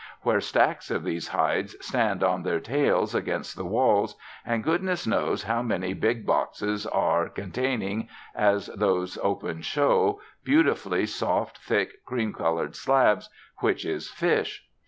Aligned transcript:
Where 0.23 0.41
stacks 0.41 0.89
of 0.89 1.03
these 1.03 1.27
hides 1.27 1.75
stand 1.79 2.23
on 2.23 2.41
their 2.41 2.59
tails 2.59 3.13
against 3.13 3.55
the 3.55 3.65
walls, 3.65 4.15
and 4.43 4.63
goodness 4.63 5.05
knows 5.05 5.43
how 5.43 5.61
many 5.61 5.93
big 5.93 6.25
boxes 6.25 6.87
are, 6.87 7.29
containing, 7.29 8.09
as 8.33 8.65
those 8.75 9.19
open 9.21 9.61
show, 9.61 10.19
beautifully 10.43 11.05
soft, 11.05 11.59
thick, 11.59 12.03
cream 12.03 12.33
coloured 12.33 12.75
slabs, 12.75 13.29
which 13.57 13.85
is 13.85 14.09
fish. 14.09 14.65